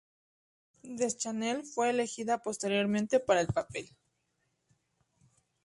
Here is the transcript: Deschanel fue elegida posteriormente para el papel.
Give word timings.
Deschanel 0.97 1.63
fue 1.63 1.91
elegida 1.91 2.39
posteriormente 2.41 3.19
para 3.19 3.39
el 3.39 3.45
papel. 3.49 3.87